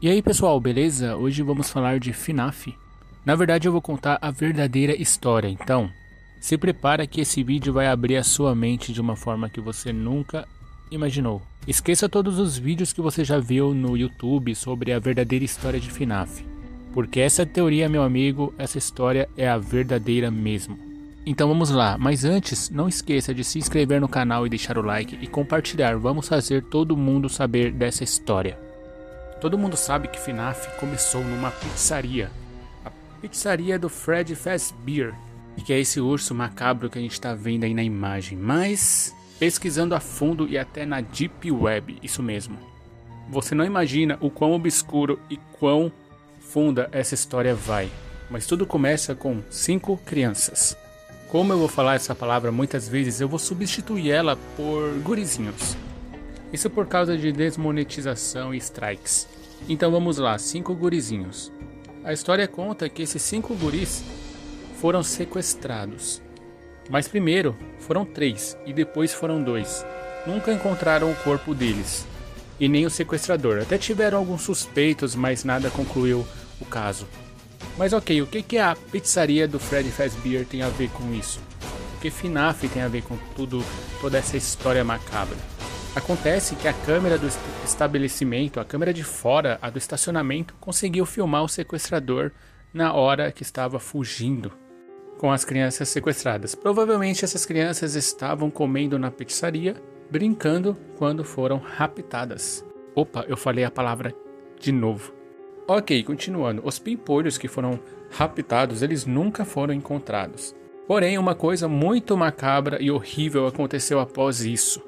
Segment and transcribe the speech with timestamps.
[0.00, 1.16] E aí pessoal, beleza?
[1.16, 2.72] Hoje vamos falar de FNAF.
[3.26, 5.90] Na verdade eu vou contar a verdadeira história, então
[6.40, 9.92] se prepara que esse vídeo vai abrir a sua mente de uma forma que você
[9.92, 10.46] nunca
[10.88, 11.42] imaginou.
[11.66, 15.90] Esqueça todos os vídeos que você já viu no YouTube sobre a verdadeira história de
[15.90, 16.46] FNAF.
[16.94, 20.78] Porque essa teoria, meu amigo, essa história é a verdadeira mesmo.
[21.26, 24.82] Então vamos lá, mas antes, não esqueça de se inscrever no canal e deixar o
[24.82, 25.98] like e compartilhar.
[25.98, 28.67] Vamos fazer todo mundo saber dessa história.
[29.40, 32.30] Todo mundo sabe que FNAF começou numa pizzaria.
[32.84, 35.14] A pizzaria do Fred Fazbear.
[35.56, 38.36] E que é esse urso macabro que a gente está vendo aí na imagem.
[38.36, 42.58] Mas pesquisando a fundo e até na Deep Web, isso mesmo.
[43.30, 45.92] Você não imagina o quão obscuro e quão
[46.40, 47.88] funda essa história vai.
[48.30, 50.76] Mas tudo começa com cinco crianças.
[51.28, 55.76] Como eu vou falar essa palavra muitas vezes, eu vou substituir ela por gurizinhos.
[56.52, 59.28] Isso por causa de desmonetização e strikes.
[59.68, 61.52] Então vamos lá, cinco gurizinhos.
[62.04, 64.02] A história conta que esses cinco guris
[64.80, 66.22] foram sequestrados.
[66.88, 69.84] Mas primeiro foram três e depois foram dois.
[70.26, 72.06] Nunca encontraram o corpo deles
[72.58, 73.60] e nem o sequestrador.
[73.60, 76.26] Até tiveram alguns suspeitos, mas nada concluiu
[76.60, 77.06] o caso.
[77.76, 81.40] Mas ok, o que, que a pizzaria do Fred Fazbear tem a ver com isso?
[81.96, 83.62] O que FNAF tem a ver com tudo,
[84.00, 85.36] toda essa história macabra?
[85.98, 87.26] Acontece que a câmera do
[87.64, 92.30] estabelecimento, a câmera de fora, a do estacionamento, conseguiu filmar o sequestrador
[92.72, 94.52] na hora que estava fugindo
[95.18, 96.54] com as crianças sequestradas.
[96.54, 99.74] Provavelmente essas crianças estavam comendo na pizzaria,
[100.08, 102.64] brincando quando foram raptadas.
[102.94, 104.14] Opa, eu falei a palavra
[104.60, 105.12] de novo.
[105.66, 106.62] Ok, continuando.
[106.64, 110.54] Os pimpolhos que foram raptados, eles nunca foram encontrados.
[110.86, 114.86] Porém, uma coisa muito macabra e horrível aconteceu após isso.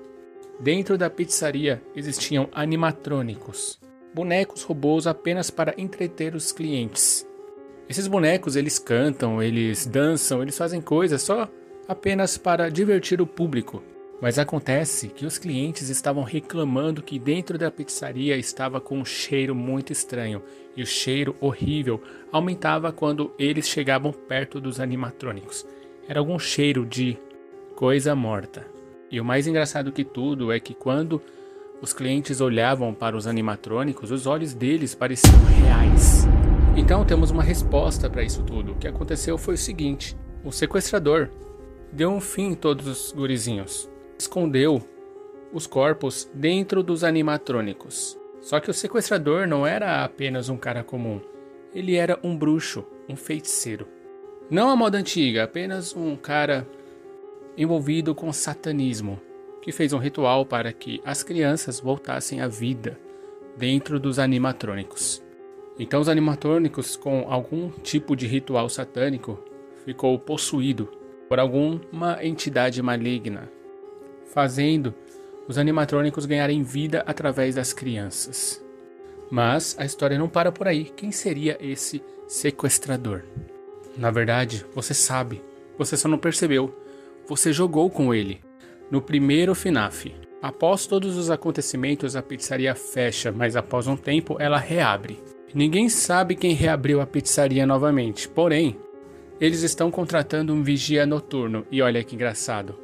[0.61, 3.80] Dentro da pizzaria existiam animatrônicos,
[4.14, 7.27] bonecos robôs apenas para entreter os clientes.
[7.89, 11.48] Esses bonecos eles cantam, eles dançam, eles fazem coisas só
[11.88, 13.82] apenas para divertir o público.
[14.21, 19.54] Mas acontece que os clientes estavam reclamando que dentro da pizzaria estava com um cheiro
[19.54, 20.42] muito estranho
[20.77, 25.66] e o cheiro horrível aumentava quando eles chegavam perto dos animatrônicos.
[26.06, 27.16] Era algum cheiro de
[27.75, 28.79] coisa morta.
[29.10, 31.21] E o mais engraçado que tudo é que quando
[31.82, 35.34] os clientes olhavam para os animatrônicos, os olhos deles pareciam
[35.65, 36.26] reais.
[36.76, 38.72] Então temos uma resposta para isso tudo.
[38.72, 41.28] O que aconteceu foi o seguinte: o sequestrador
[41.93, 43.91] deu um fim em todos os gurizinhos.
[44.16, 44.81] Escondeu
[45.53, 48.16] os corpos dentro dos animatrônicos.
[48.41, 51.21] Só que o sequestrador não era apenas um cara comum.
[51.75, 53.87] Ele era um bruxo, um feiticeiro.
[54.48, 56.66] Não a moda antiga, apenas um cara
[57.60, 59.21] envolvido com satanismo,
[59.60, 62.98] que fez um ritual para que as crianças voltassem à vida
[63.54, 65.22] dentro dos animatrônicos.
[65.78, 69.38] Então os animatrônicos com algum tipo de ritual satânico
[69.84, 70.91] ficou possuído
[71.28, 73.50] por alguma entidade maligna,
[74.32, 74.94] fazendo
[75.47, 78.65] os animatrônicos ganharem vida através das crianças.
[79.31, 80.84] Mas a história não para por aí.
[80.84, 83.22] Quem seria esse sequestrador?
[83.98, 85.42] Na verdade, você sabe,
[85.77, 86.75] você só não percebeu
[87.30, 88.41] você jogou com ele.
[88.91, 90.12] No primeiro FNAF.
[90.42, 95.16] Após todos os acontecimentos, a pizzaria fecha, mas após um tempo ela reabre.
[95.54, 98.76] Ninguém sabe quem reabriu a pizzaria novamente, porém,
[99.41, 102.74] eles estão contratando um vigia noturno e olha que engraçado.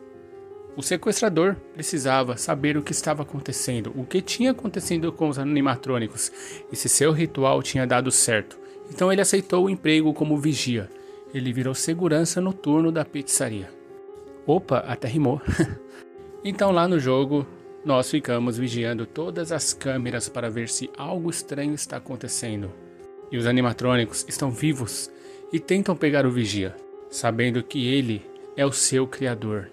[0.76, 6.30] O sequestrador precisava saber o que estava acontecendo, o que tinha acontecido com os animatrônicos
[6.70, 8.56] e se seu ritual tinha dado certo.
[8.92, 10.88] Então ele aceitou o emprego como vigia.
[11.34, 13.74] Ele virou segurança noturno da pizzaria.
[14.46, 15.40] Opa, até rimou.
[16.44, 17.46] então lá no jogo,
[17.84, 22.70] nós ficamos vigiando todas as câmeras para ver se algo estranho está acontecendo.
[23.30, 25.10] E os animatrônicos estão vivos
[25.52, 26.76] e tentam pegar o vigia,
[27.10, 28.24] sabendo que ele
[28.56, 29.70] é o seu criador.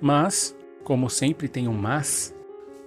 [0.00, 2.34] Mas, como sempre tem um mas,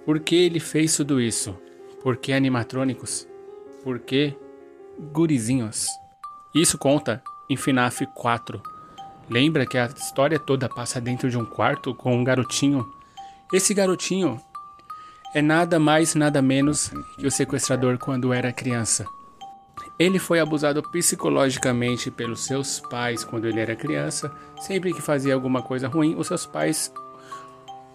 [0.04, 1.56] por que ele fez tudo isso?
[2.02, 3.26] Por que animatrônicos?
[3.82, 4.34] Por que
[5.12, 5.86] gurizinhos?
[6.54, 8.62] Isso conta em FNAF 4,
[9.28, 12.88] Lembra que a história toda passa dentro de um quarto com um garotinho?
[13.52, 14.40] Esse garotinho
[15.34, 19.04] é nada mais, nada menos que o sequestrador quando era criança.
[19.98, 24.32] Ele foi abusado psicologicamente pelos seus pais quando ele era criança.
[24.60, 26.92] Sempre que fazia alguma coisa ruim, os seus pais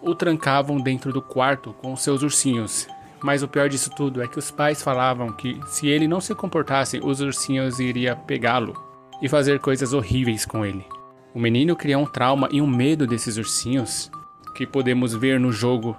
[0.02, 2.86] o trancavam dentro do quarto com seus ursinhos.
[3.22, 6.34] Mas o pior disso tudo é que os pais falavam que se ele não se
[6.34, 8.74] comportasse, os ursinhos iriam pegá-lo
[9.22, 10.84] e fazer coisas horríveis com ele.
[11.34, 14.10] O menino cria um trauma e um medo desses ursinhos
[14.54, 15.96] que podemos ver no jogo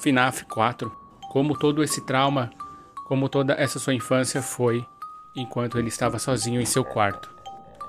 [0.00, 0.90] FNAF 4,
[1.30, 2.50] como todo esse trauma
[3.10, 4.86] como toda essa sua infância foi
[5.34, 7.28] enquanto ele estava sozinho em seu quarto.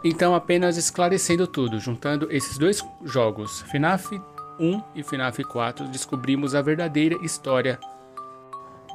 [0.04, 4.20] Então, apenas esclarecendo tudo, juntando esses dois jogos, FNAF
[4.60, 7.80] 1 e FNAF 4, descobrimos a verdadeira história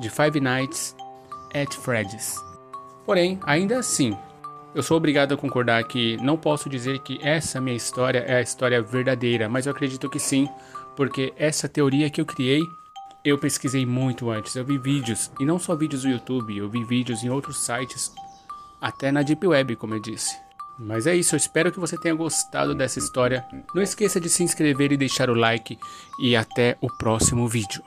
[0.00, 0.96] de Five Nights
[1.54, 2.34] at Freddy's.
[3.04, 4.18] Porém, ainda assim,
[4.76, 8.42] eu sou obrigado a concordar que não posso dizer que essa minha história é a
[8.42, 10.46] história verdadeira, mas eu acredito que sim,
[10.94, 12.60] porque essa teoria que eu criei,
[13.24, 14.54] eu pesquisei muito antes.
[14.54, 18.12] Eu vi vídeos, e não só vídeos no YouTube, eu vi vídeos em outros sites,
[18.78, 20.36] até na Deep Web, como eu disse.
[20.78, 23.46] Mas é isso, eu espero que você tenha gostado dessa história.
[23.74, 25.78] Não esqueça de se inscrever e deixar o like.
[26.20, 27.82] E até o próximo vídeo.